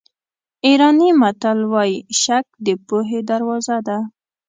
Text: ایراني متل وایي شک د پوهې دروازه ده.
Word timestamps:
ایراني 0.65 1.09
متل 1.21 1.59
وایي 1.71 1.97
شک 2.21 2.45
د 2.65 2.67
پوهې 2.87 3.19
دروازه 3.29 3.77
ده. 3.87 3.97